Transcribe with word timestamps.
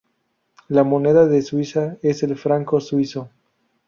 La 0.69 0.83
moneda 0.83 1.27
de 1.27 1.43
Suiza 1.43 1.95
es 2.01 2.23
el 2.23 2.35
franco 2.35 2.79
suizo. 2.81 3.29